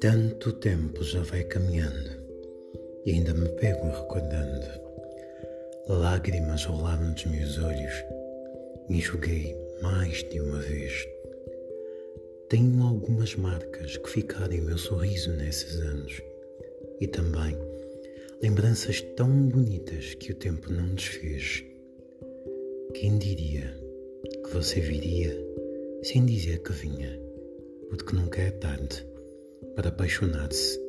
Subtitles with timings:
[0.00, 2.10] Tanto tempo já vai caminhando
[3.06, 4.66] e ainda me pego recordando.
[5.88, 7.92] Lágrimas rolaram dos meus olhos
[8.88, 11.06] e enxuguei mais de uma vez.
[12.48, 16.20] Tenho algumas marcas que ficaram em meu sorriso nesses anos
[17.00, 17.56] e também
[18.42, 21.69] lembranças tão bonitas que o tempo não desfez.
[22.94, 23.74] Quem diria
[24.44, 25.32] que você viria
[26.02, 27.20] sem dizer que vinha,
[27.88, 29.06] porque nunca é tarde
[29.76, 30.80] para apaixonar-se.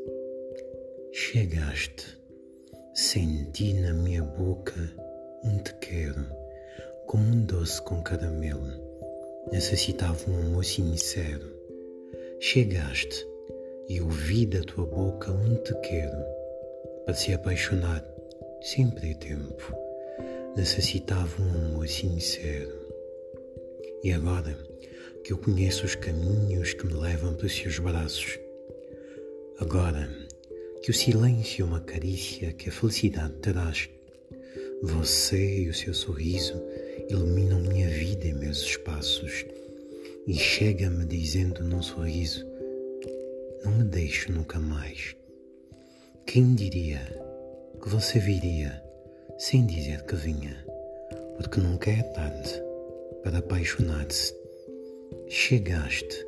[1.11, 2.17] Chegaste,
[2.93, 4.79] senti na minha boca
[5.43, 6.25] um te quero,
[7.07, 8.81] como um doce com caramelo.
[9.51, 11.47] Necessitava um amor sincero.
[12.39, 13.27] Chegaste
[13.87, 16.17] e ouvi da tua boca um te quero,
[17.05, 18.03] para se apaixonar,
[18.61, 19.90] sempre é tempo.
[20.55, 22.71] Necessitava um amor sincero.
[24.03, 24.57] E agora
[25.23, 28.39] que eu conheço os caminhos que me levam para os seus braços,
[29.61, 30.09] Agora
[30.81, 33.91] que o silêncio é uma carícia que a felicidade traz,
[34.81, 36.59] você e o seu sorriso
[37.07, 39.45] iluminam minha vida e meus espaços.
[40.25, 42.43] E chega-me dizendo num sorriso:
[43.63, 45.15] Não me deixe nunca mais.
[46.25, 47.01] Quem diria
[47.83, 48.81] que você viria
[49.41, 50.55] sem dizer que vinha?
[51.35, 52.61] Porque nunca é tarde
[53.23, 54.35] para apaixonar-se.
[55.27, 56.27] Chegaste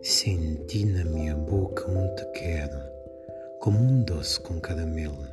[0.00, 2.78] Senti na minha boca um te quero,
[3.60, 5.28] como um doce com caramelo.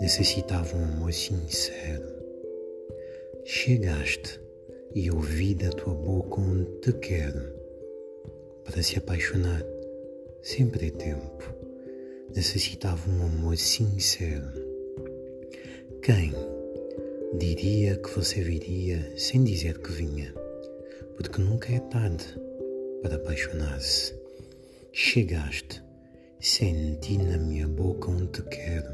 [0.00, 2.08] Necessitava um amor sincero.
[3.44, 4.40] Chegaste
[4.96, 7.54] e ouvi da tua boca um te quero.
[8.64, 9.64] Para se apaixonar,
[10.42, 11.54] sempre é tempo.
[12.34, 14.71] Necessitava um amor sincero.
[16.02, 16.32] Quem
[17.38, 20.34] diria que você viria sem dizer que vinha?
[21.16, 22.24] Porque nunca é tarde
[23.00, 24.12] para apaixonar-se.
[24.92, 25.80] Chegaste,
[26.40, 28.92] senti na minha boca um te quero,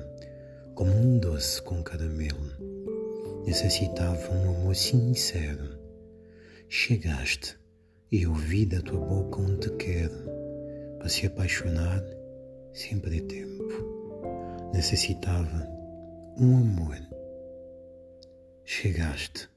[0.75, 2.53] como um doce com caramelo.
[3.47, 5.79] Necessitava um amor sincero.
[6.69, 7.59] Chegaste
[8.13, 10.29] e ouvi da tua boca um te quero.
[10.99, 12.05] Para se apaixonar,
[12.75, 13.65] sempre é tempo.
[14.75, 15.78] Necessitava
[16.39, 16.97] um amor.
[18.65, 19.49] Chegaste,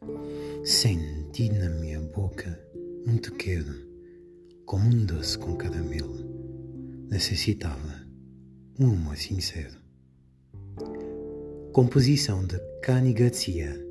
[0.63, 2.59] senti na minha boca
[3.05, 3.73] um te quero
[4.65, 6.17] como um doce com caramelo,
[7.09, 8.07] necessitava
[8.79, 9.77] um amor sincero.
[11.71, 13.81] Composição de Cani Garcia